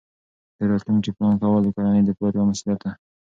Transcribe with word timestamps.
د 0.57 0.59
راتلونکي 0.69 1.09
پلان 1.15 1.33
کول 1.41 1.61
د 1.65 1.69
کورنۍ 1.75 2.01
د 2.05 2.09
پلار 2.17 2.33
یوه 2.35 2.47
مسؤلیت 2.51 2.79
ده. 2.85 2.91